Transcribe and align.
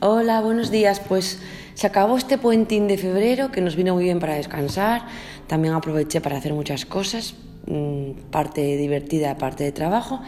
Hola, 0.00 0.40
buenos 0.42 0.70
días. 0.70 1.00
Pues 1.00 1.40
se 1.74 1.88
acabó 1.88 2.16
este 2.16 2.38
puentín 2.38 2.86
de 2.86 2.96
febrero 2.96 3.50
que 3.50 3.60
nos 3.60 3.74
vino 3.74 3.94
muy 3.94 4.04
bien 4.04 4.20
para 4.20 4.36
descansar. 4.36 5.02
También 5.48 5.74
aproveché 5.74 6.20
para 6.20 6.36
hacer 6.36 6.54
muchas 6.54 6.86
cosas, 6.86 7.34
mm, 7.66 8.30
parte 8.30 8.76
divertida, 8.76 9.36
parte 9.38 9.64
de 9.64 9.72
trabajo. 9.72 10.20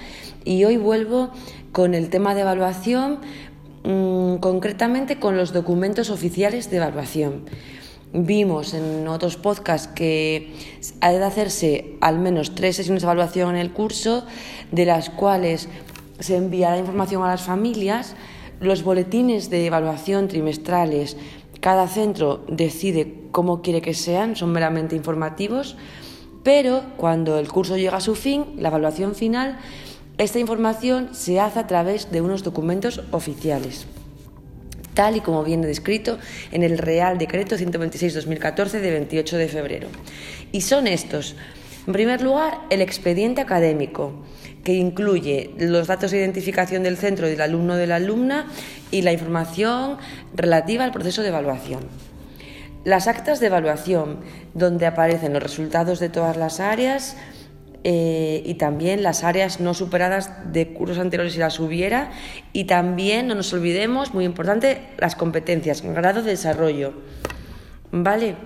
Y 0.45 0.65
hoy 0.65 0.77
vuelvo 0.77 1.31
con 1.71 1.95
el 1.95 2.11
tema 2.11 2.35
de 2.35 2.41
evaluación, 2.41 3.21
mm, 3.85 4.39
concretamente 4.39 5.21
con 5.21 5.37
los 5.37 5.53
documentos 5.53 6.11
oficiales 6.11 6.69
de 6.69 6.79
evaluación. 6.79 7.45
Vimos 8.13 8.75
en 8.75 9.07
otros 9.07 9.37
podcasts 9.37 9.87
que 9.87 10.53
ha 11.01 11.13
de 11.13 11.23
hacerse 11.23 11.95
al 12.01 12.19
menos 12.19 12.57
tres 12.57 12.75
sesiones 12.75 13.03
de 13.03 13.07
evaluación 13.07 13.51
en 13.51 13.61
el 13.61 13.71
curso, 13.71 14.27
de 14.73 14.85
las 14.85 15.11
cuales 15.11 15.69
se 16.19 16.35
enviará 16.35 16.77
información 16.77 17.23
a 17.23 17.29
las 17.29 17.43
familias. 17.43 18.17
Los 18.61 18.83
boletines 18.83 19.51
de 19.51 19.67
evaluación 19.67 20.29
trimestrales, 20.29 21.17
cada 21.61 21.89
centro 21.89 22.45
decide 22.47 23.15
cómo 23.33 23.63
quiere 23.63 23.81
que 23.81 23.95
sean, 23.95 24.37
son 24.37 24.53
meramente 24.53 24.97
informativos, 24.97 25.77
pero 26.43 26.83
cuando 26.97 27.39
el 27.39 27.49
curso 27.49 27.77
llega 27.77 27.97
a 27.97 28.01
su 28.01 28.15
fin, 28.15 28.45
la 28.57 28.69
evaluación 28.69 29.15
final, 29.15 29.59
esta 30.19 30.39
información 30.39 31.15
se 31.15 31.41
hace 31.41 31.59
a 31.59 31.67
través 31.67 32.13
de 32.13 32.21
unos 32.21 32.45
documentos 32.45 33.03
oficiales 33.11 33.87
tal 34.95 35.17
y 35.17 35.21
como 35.21 35.45
viene 35.45 35.67
descrito 35.67 36.19
en 36.53 36.63
el 36.63 36.77
Real 36.77 37.17
Decreto 37.17 37.57
126-2014 37.57 38.81
de 38.81 38.91
28 38.91 39.39
de 39.39 39.49
febrero. 39.49 39.89
Y 40.53 40.61
son 40.61 40.87
estos. 40.87 41.37
En 41.87 41.93
primer 41.93 42.23
lugar, 42.23 42.59
el 42.71 42.83
expediente 42.83 43.41
académico, 43.41 44.13
que 44.65 44.75
incluye 44.75 45.55
los 45.59 45.87
datos 45.87 46.11
de 46.11 46.19
identificación 46.19 46.83
del 46.83 46.97
centro 46.97 47.27
del 47.27 47.41
alumno 47.41 47.75
o 47.75 47.77
de 47.77 47.87
la 47.87 47.97
alumna 47.97 48.47
y 48.91 49.03
la 49.03 49.13
información 49.13 49.97
relativa 50.35 50.85
al 50.85 50.93
proceso 50.93 51.23
de 51.23 51.29
evaluación. 51.29 51.81
Las 52.85 53.09
actas 53.09 53.41
de 53.41 53.47
evaluación, 53.47 54.21
donde 54.55 54.87
aparecen 54.87 55.33
los 55.33 55.43
resultados 55.43 56.01
de 56.01 56.09
todas 56.09 56.37
las 56.37 56.61
áreas, 56.61 57.17
eh, 57.83 58.43
y 58.45 58.55
también 58.55 59.03
las 59.03 59.25
áreas 59.25 59.59
no 59.59 59.73
superadas 59.73 60.53
de 60.53 60.75
cursos 60.75 60.99
anteriores 60.99 61.33
si 61.33 61.39
las 61.39 61.59
hubiera 61.61 62.11
y 62.53 62.65
también 62.65 63.27
no 63.27 63.35
nos 63.35 63.55
olvidemos, 63.55 64.13
muy 64.13 64.27
importante, 64.27 64.83
las 64.99 65.17
competencias, 65.17 65.81
grado 65.81 66.23
de 66.23 66.33
desarrollo. 66.33 66.93
¿Vale? 67.91 68.37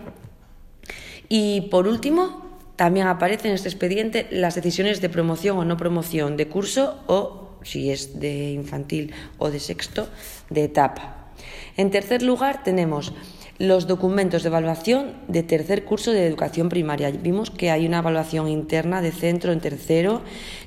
Y 1.29 1.63
por 1.63 1.89
último, 1.89 2.44
también 2.77 3.07
aparecen 3.07 3.51
en 3.51 3.55
este 3.55 3.69
expediente 3.69 4.27
las 4.31 4.55
decisiones 4.55 5.01
de 5.01 5.09
promoción 5.09 5.59
o 5.59 5.65
no 5.65 5.77
promoción 5.77 6.37
de 6.37 6.49
curso 6.49 7.01
o, 7.07 7.51
si 7.63 7.91
es 7.91 8.21
de 8.21 8.53
infantil 8.53 9.13
o 9.39 9.51
de 9.51 9.61
sexto, 9.61 10.09
de 10.51 10.65
etapa. 10.65 11.33
En 11.77 11.91
tercer 11.91 12.23
lugar, 12.23 12.63
tenemos 12.63 13.13
los 13.59 13.87
documentos 13.87 14.43
de 14.43 14.49
evaluación 14.49 15.15
de 15.29 15.43
tercer 15.43 15.85
curso 15.85 16.11
de 16.11 16.27
educación 16.27 16.69
primaria. 16.69 17.11
Vimos 17.11 17.51
que 17.51 17.71
hay 17.71 17.87
una 17.87 17.99
evaluación 17.99 18.49
interna 18.49 19.01
de 19.01 19.13
centro 19.13 19.53
en 19.53 19.61
tercero 19.61 20.23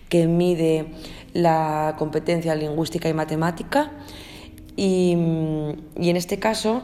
que 0.10 0.28
mide 0.28 0.88
la 1.34 1.96
competencia 1.98 2.56
lingüística 2.56 3.10
y 3.10 3.14
matemática 3.14 3.92
y, 4.76 5.12
en 5.14 6.16
este 6.16 6.40
caso 6.40 6.84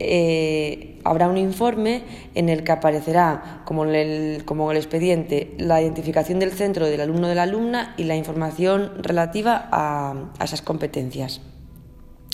eh, 0.00 0.98
habrá 1.04 1.28
un 1.28 1.36
informe 1.36 2.02
en 2.34 2.48
el 2.48 2.64
que 2.64 2.72
aparecerá, 2.72 3.62
como 3.64 3.84
en, 3.84 3.94
el, 3.94 4.44
como 4.44 4.70
el 4.70 4.78
expediente, 4.78 5.54
la 5.58 5.80
identificación 5.82 6.38
del 6.38 6.52
centro 6.52 6.86
del 6.86 7.00
alumno 7.00 7.26
o 7.26 7.28
de 7.28 7.34
la 7.34 7.42
alumna 7.42 7.94
y 7.96 8.04
la 8.04 8.16
información 8.16 9.02
relativa 9.02 9.68
a 9.70 10.32
esas 10.42 10.62
competencias. 10.62 11.42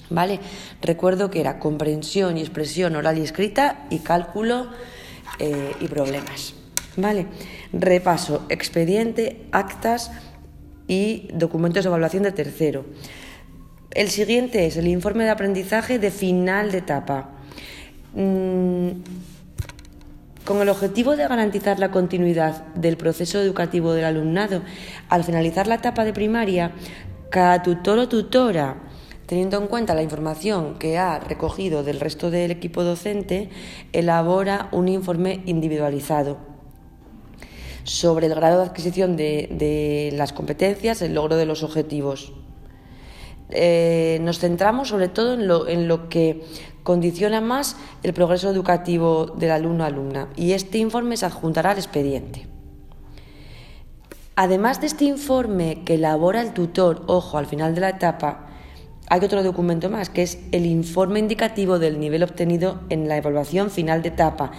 ¿Vale? 0.09 0.39
Recuerdo 0.81 1.31
que 1.31 1.41
era 1.41 1.59
comprensión 1.59 2.37
y 2.37 2.41
expresión 2.41 2.95
oral 2.95 3.19
y 3.19 3.23
escrita 3.23 3.87
y 3.91 3.99
cálculo 3.99 4.69
eh, 5.39 5.73
y 5.81 5.89
problemas. 5.89 6.55
¿Vale? 6.97 7.27
Repaso, 7.73 8.47
expediente, 8.49 9.47
actas 9.51 10.13
y 10.87 11.29
documentos 11.35 11.83
de 11.83 11.89
evaluación 11.89 12.23
de 12.23 12.33
tercero. 12.33 12.87
El 13.91 14.11
siguiente 14.11 14.67
es 14.67 14.77
el 14.77 14.87
informe 14.87 15.25
de 15.25 15.31
aprendizaje 15.31 15.99
de 15.99 16.11
final 16.11 16.71
de 16.71 16.79
etapa. 16.79 17.36
Mm, 18.17 19.03
con 20.45 20.61
el 20.61 20.69
objetivo 20.69 21.17
de 21.17 21.29
garantizar 21.29 21.79
la 21.79 21.91
continuidad 21.91 22.67
del 22.75 22.97
proceso 22.97 23.41
educativo 23.41 23.93
del 23.93 24.05
alumnado, 24.05 24.63
al 25.09 25.23
finalizar 25.23 25.69
la 25.69 25.77
etapa 25.77 26.05
de 26.05 26.13
primaria, 26.13 26.73
cada 27.31 27.63
tutor 27.63 27.99
o 27.99 28.09
tutora 28.09 28.77
Teniendo 29.27 29.59
en 29.59 29.67
cuenta 29.67 29.95
la 29.95 30.05
información 30.05 30.79
que 30.79 30.99
ha 30.99 31.19
recogido 31.19 31.83
del 31.83 31.99
resto 31.99 32.31
del 32.31 32.53
equipo 32.53 32.85
docente, 32.85 33.51
elabora 33.93 34.69
un 34.71 34.87
informe 34.87 35.43
individualizado 35.47 36.39
sobre 37.83 38.27
el 38.27 38.37
grado 38.37 38.59
de 38.59 38.67
adquisición 38.67 39.17
de, 39.17 40.13
las 40.15 40.33
competencias, 40.33 41.03
el 41.03 41.15
logro 41.15 41.37
de 41.37 41.45
los 41.45 41.65
objetivos. 41.65 42.35
Eh, 43.51 44.19
nos 44.23 44.39
centramos 44.39 44.89
sobre 44.89 45.09
todo 45.09 45.35
en 45.35 45.49
lo, 45.49 45.69
en 45.69 45.89
lo 45.89 46.09
que 46.09 46.45
condiciona 46.87 47.41
más 47.41 47.77
el 48.05 48.13
progreso 48.13 48.49
educativo 48.49 49.27
del 49.27 49.51
alumno-alumna 49.51 50.29
y 50.37 50.53
este 50.53 50.79
informe 50.79 51.17
se 51.17 51.27
adjuntará 51.27 51.73
al 51.73 51.79
expediente. 51.79 52.47
Además 54.37 54.81
de 54.81 54.87
este 54.87 55.05
informe 55.05 55.83
que 55.85 55.95
elabora 55.95 56.41
el 56.41 56.53
tutor, 56.55 57.03
ojo, 57.09 57.39
al 57.39 57.47
final 57.47 57.75
de 57.75 57.81
la 57.81 57.89
etapa, 57.89 58.47
hay 59.09 59.21
otro 59.25 59.43
documento 59.43 59.91
más, 59.91 60.11
que 60.11 60.23
es 60.23 60.39
el 60.53 60.65
informe 60.65 61.19
indicativo 61.19 61.81
del 61.81 61.99
nivel 61.99 62.23
obtenido 62.23 62.81
en 62.89 63.09
la 63.09 63.17
evaluación 63.17 63.73
final 63.73 64.03
de 64.03 64.11
etapa, 64.11 64.53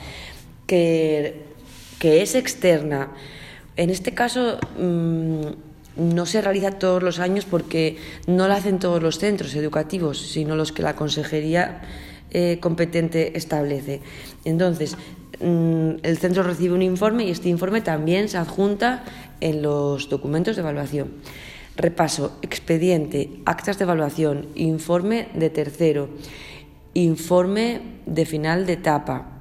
que, 0.66 1.46
es 2.02 2.36
externa. 2.36 3.12
En 3.78 3.90
este 3.90 4.14
caso 4.14 4.58
mm, 4.78 5.42
no 5.96 6.26
se 6.26 6.42
realiza 6.42 6.72
todos 6.72 7.02
los 7.02 7.20
años 7.20 7.46
porque 7.46 7.96
no 8.28 8.50
la 8.50 8.56
hacen 8.56 8.80
todos 8.80 9.02
los 9.02 9.18
centros 9.18 9.56
educativos, 9.56 10.20
sino 10.20 10.58
los 10.58 10.74
que 10.74 10.84
la 10.84 10.98
consejería 10.98 11.82
eh, 12.32 12.60
competente 12.60 13.38
establece. 13.38 14.02
Entonces, 14.46 14.98
mm, 15.40 16.00
el 16.04 16.18
centro 16.18 16.44
recibe 16.44 16.74
un 16.74 16.82
informe 16.82 17.26
y 17.26 17.32
este 17.32 17.50
informe 17.50 17.82
también 17.82 18.30
se 18.30 18.38
adjunta 18.38 19.04
en 19.40 19.62
los 19.62 20.10
documentos 20.10 20.56
de 20.56 20.62
evaluación. 20.62 21.12
Repaso, 21.76 22.38
expediente, 22.42 23.30
actas 23.46 23.78
de 23.78 23.84
evaluación, 23.84 24.48
informe 24.56 25.28
de 25.36 25.50
tercero, 25.50 26.10
informe 26.94 27.82
de 28.06 28.26
final 28.26 28.66
de 28.66 28.74
etapa, 28.74 29.38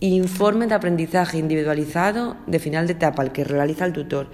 informe 0.00 0.66
de 0.66 0.74
aprendizaje 0.74 1.38
individualizado 1.38 2.36
de 2.46 2.58
final 2.58 2.86
de 2.86 2.94
etapa, 2.94 3.22
el 3.22 3.32
que 3.32 3.44
realiza 3.44 3.84
el 3.84 3.92
tutor, 3.92 4.30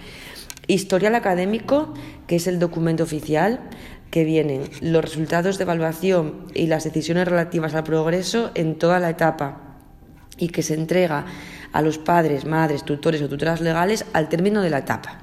historial 0.66 1.14
académico, 1.16 1.92
que 2.26 2.36
es 2.36 2.46
el 2.46 2.58
documento 2.58 3.02
oficial, 3.02 3.60
que 4.10 4.24
vienen 4.24 4.62
los 4.80 5.02
resultados 5.02 5.58
de 5.58 5.64
evaluación 5.64 6.46
y 6.54 6.66
las 6.66 6.84
decisiones 6.84 7.28
relativas 7.28 7.74
al 7.74 7.84
progreso 7.84 8.50
en 8.54 8.78
toda 8.78 8.98
la 8.98 9.10
etapa 9.10 9.78
y 10.36 10.48
que 10.48 10.62
se 10.62 10.74
entrega 10.74 11.26
a 11.72 11.82
los 11.82 11.98
padres, 11.98 12.44
madres, 12.44 12.84
tutores 12.84 13.22
o 13.22 13.28
tutoras 13.28 13.60
legales 13.60 14.04
al 14.12 14.28
término 14.28 14.62
de 14.62 14.70
la 14.70 14.78
etapa. 14.78 15.22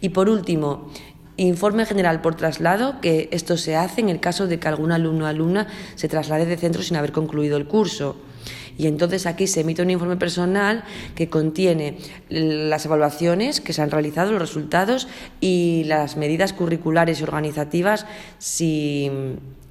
Y 0.00 0.10
por 0.10 0.28
último, 0.28 0.90
Informe 1.38 1.86
general 1.86 2.20
por 2.20 2.34
traslado, 2.34 3.00
que 3.00 3.28
esto 3.30 3.56
se 3.56 3.76
hace 3.76 4.00
en 4.00 4.08
el 4.08 4.18
caso 4.18 4.48
de 4.48 4.58
que 4.58 4.66
algún 4.66 4.90
alumno 4.90 5.24
o 5.24 5.28
alumna 5.28 5.68
se 5.94 6.08
traslade 6.08 6.46
de 6.46 6.56
centro 6.56 6.82
sin 6.82 6.96
haber 6.96 7.12
concluido 7.12 7.56
el 7.56 7.68
curso. 7.68 8.16
Y 8.78 8.86
entonces 8.86 9.26
aquí 9.26 9.46
se 9.46 9.60
emite 9.60 9.82
un 9.82 9.90
informe 9.90 10.16
personal 10.16 10.84
que 11.14 11.28
contiene 11.28 11.98
las 12.30 12.86
evaluaciones 12.86 13.60
que 13.60 13.74
se 13.74 13.82
han 13.82 13.90
realizado, 13.90 14.32
los 14.32 14.40
resultados 14.40 15.08
y 15.40 15.84
las 15.84 16.16
medidas 16.16 16.52
curriculares 16.54 17.20
y 17.20 17.24
organizativas 17.24 18.06
si, 18.38 19.10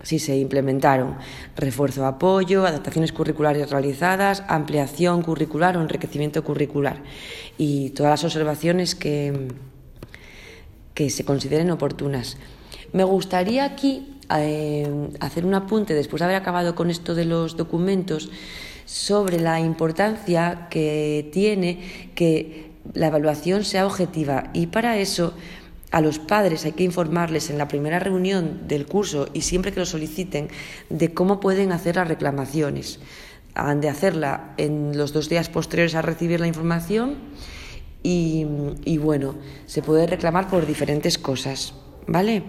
se 0.04 0.38
implementaron. 0.38 1.16
Refuerzo, 1.56 2.06
apoyo, 2.06 2.68
adaptaciones 2.68 3.12
curriculares 3.12 3.72
realizadas, 3.72 4.44
ampliación 4.48 5.24
curricular 5.24 5.78
o 5.78 5.82
enriquecimiento 5.82 6.44
curricular. 6.44 7.02
Y 7.58 7.90
todas 7.92 8.12
las 8.12 8.24
observaciones 8.26 8.94
que 8.94 9.48
que 10.98 11.12
se 11.12 11.24
consideren 11.24 11.70
oportunas. 11.70 12.38
Me 12.92 13.04
gustaría 13.04 13.66
aquí 13.66 14.17
eh, 14.30 15.10
hacer 15.20 15.46
un 15.46 15.54
apunte, 15.54 15.94
después 15.94 16.20
de 16.20 16.26
haber 16.26 16.38
acabado 16.38 16.76
con 16.76 16.90
esto 16.90 17.16
de 17.16 17.26
los 17.26 17.58
documentos, 17.58 18.30
sobre 18.86 19.40
la 19.40 19.60
importancia 19.60 20.68
que 20.70 21.30
tiene 21.34 22.12
que 22.16 22.72
la 22.94 23.08
evaluación 23.08 23.66
sea 23.66 23.86
objetiva 23.86 24.50
y 24.54 24.68
para 24.68 24.98
eso 24.98 25.34
a 25.92 26.02
los 26.02 26.20
padres 26.20 26.66
hay 26.66 26.74
que 26.74 26.84
informarles 26.84 27.50
en 27.50 27.58
la 27.58 27.68
primera 27.68 28.00
reunión 28.00 28.68
del 28.68 28.86
curso 28.86 29.30
y 29.34 29.42
siempre 29.42 29.72
que 29.72 29.80
lo 29.80 29.86
soliciten 29.86 30.50
de 30.90 31.14
cómo 31.14 31.40
pueden 31.40 31.72
hacer 31.72 31.96
las 31.96 32.08
reclamaciones. 32.08 33.00
Han 33.56 33.82
de 33.82 33.90
hacerla 33.90 34.54
en 34.58 34.98
los 34.98 35.14
dos 35.14 35.30
días 35.30 35.50
posteriores 35.50 35.96
a 35.96 36.02
recibir 36.02 36.40
la 36.40 36.48
información 36.48 37.16
y, 38.04 38.46
bueno, 39.00 39.36
se 39.66 39.82
puede 39.82 40.08
reclamar 40.08 40.50
por 40.50 40.66
diferentes 40.66 41.18
cosas, 41.18 41.74
¿vale? 42.06 42.44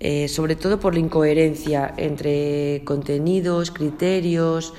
Eh, 0.00 0.28
sobre 0.28 0.56
todo 0.56 0.80
por 0.80 0.94
la 0.94 1.00
incoherencia 1.00 1.92
entre 1.98 2.80
contenidos, 2.84 3.70
criterios, 3.70 4.72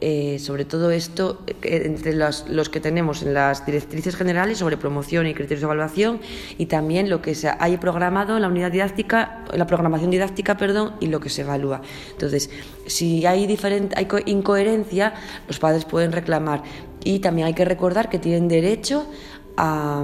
eh, 0.00 0.40
sobre 0.40 0.64
todo 0.64 0.90
esto 0.90 1.42
eh, 1.46 1.82
entre 1.84 2.12
los, 2.12 2.48
los, 2.48 2.68
que 2.68 2.80
tenemos 2.80 3.22
en 3.22 3.34
las 3.34 3.64
directrices 3.66 4.16
generales 4.16 4.58
sobre 4.58 4.76
promoción 4.76 5.28
y 5.28 5.34
criterios 5.34 5.60
de 5.60 5.66
evaluación 5.66 6.20
y 6.56 6.66
también 6.66 7.08
lo 7.08 7.22
que 7.22 7.36
se 7.36 7.50
hay 7.56 7.76
programado 7.76 8.34
en 8.34 8.42
la 8.42 8.48
unidad 8.48 8.72
didáctica, 8.72 9.44
la 9.52 9.66
programación 9.68 10.10
didáctica, 10.10 10.56
perdón, 10.56 10.94
y 10.98 11.06
lo 11.06 11.20
que 11.20 11.30
se 11.30 11.42
evalúa. 11.42 11.82
Entonces, 12.10 12.50
si 12.86 13.26
hay, 13.26 13.44
hay 13.94 14.08
incoherencia, 14.26 15.14
los 15.46 15.60
padres 15.60 15.84
pueden 15.84 16.10
reclamar 16.10 16.64
y 17.04 17.20
también 17.20 17.46
hay 17.46 17.54
que 17.54 17.64
recordar 17.64 18.08
que 18.08 18.18
tienen 18.18 18.48
derecho 18.48 19.06
a 19.56 20.02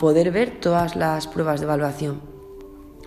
poder 0.00 0.32
ver 0.32 0.60
todas 0.60 0.96
las 0.96 1.26
pruebas 1.28 1.60
de 1.60 1.66
evaluación. 1.66 2.33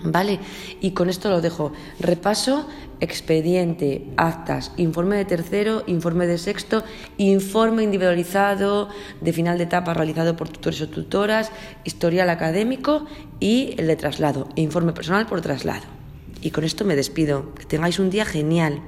¿Vale? 0.04 0.40
Y 0.80 0.92
con 0.92 1.10
esto 1.10 1.30
lo 1.30 1.42
dejo. 1.42 1.72
Repaso, 2.00 2.68
expediente, 3.00 4.08
actas, 4.16 4.72
informe 4.78 5.16
de 5.18 5.26
tercero, 5.26 5.84
informe 5.88 6.28
de 6.28 6.38
sexto, 6.38 6.84
informe 7.18 7.84
individualizado 7.84 8.90
de 9.22 9.34
final 9.34 9.58
de 9.58 9.66
etapa 9.66 9.94
realizado 9.94 10.36
por 10.36 10.50
tutores 10.50 10.82
o 10.82 10.90
tutoras, 10.90 11.52
historial 11.84 12.30
académico 12.30 13.06
y 13.40 13.76
el 13.78 13.88
de 13.88 13.96
traslado, 13.96 14.50
informe 14.56 14.94
personal 14.94 15.26
por 15.26 15.42
traslado. 15.42 15.86
Y 16.42 16.52
con 16.52 16.64
esto 16.64 16.86
me 16.86 16.96
despido. 16.96 17.54
Que 17.56 17.66
tengáis 17.66 18.00
un 18.00 18.10
día 18.10 18.26
genial. 18.26 18.82